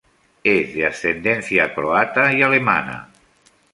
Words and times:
Es 0.43 0.73
de 0.73 0.87
ascendencia 0.87 1.75
croata 1.75 2.33
y 2.33 2.41
alemana. 2.41 3.11